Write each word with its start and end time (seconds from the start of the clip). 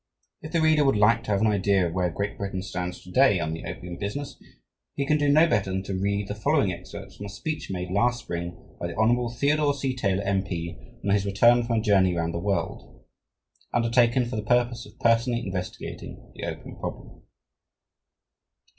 If 0.41 0.51
the 0.51 0.61
reader 0.61 0.83
would 0.83 0.95
like 0.95 1.23
to 1.25 1.31
have 1.31 1.41
an 1.41 1.45
idea 1.51 1.85
of 1.85 1.93
where 1.93 2.09
Great 2.09 2.35
Britain 2.39 2.63
stands 2.63 3.03
to 3.03 3.11
day 3.11 3.39
on 3.39 3.53
the 3.53 3.63
opium 3.65 3.97
business, 3.97 4.35
he 4.95 5.05
can 5.05 5.19
do 5.19 5.29
no 5.29 5.45
better 5.47 5.71
than 5.71 5.83
to 5.83 5.93
read 5.93 6.27
the 6.27 6.33
following 6.33 6.73
excerpts 6.73 7.17
from 7.17 7.27
a 7.27 7.29
speech 7.29 7.69
made 7.69 7.91
last 7.91 8.21
spring 8.23 8.75
by 8.79 8.87
the 8.87 8.95
Hon. 8.97 9.29
Theodore 9.31 9.75
C. 9.75 9.95
Taylor, 9.95 10.23
M. 10.23 10.43
P., 10.43 10.75
on 11.05 11.13
his 11.13 11.23
return 11.27 11.61
from 11.67 11.77
a 11.81 11.83
journey 11.83 12.15
round 12.15 12.33
the 12.33 12.39
world, 12.39 13.03
undertaken 13.75 14.25
for 14.25 14.37
the 14.37 14.41
purpose 14.41 14.87
of 14.87 14.99
personally 14.99 15.45
investigating 15.45 16.31
the 16.33 16.45
opium 16.47 16.77
problem. 16.79 17.21